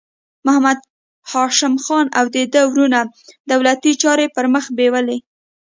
محمد 0.45 0.77
هاشم 1.31 1.75
خان 1.85 2.05
او 2.17 2.25
د 2.35 2.37
ده 2.53 2.61
وروڼو 2.71 3.01
دولتي 3.51 3.91
چارې 4.01 4.25
پر 4.35 4.45
مخ 4.53 4.65
بیولې. 4.77 5.17